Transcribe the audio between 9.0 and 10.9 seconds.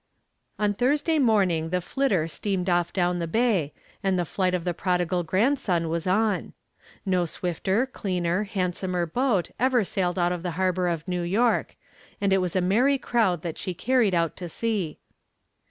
boat ever sailed out of the harbor